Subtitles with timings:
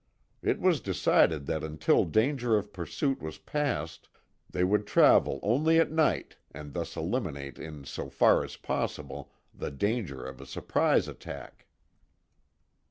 [0.41, 4.09] It was decided that until danger of pursuit was past
[4.49, 9.69] they would travel only at night and thus eliminate in so far as possible, the
[9.69, 11.67] danger of a surprise attack.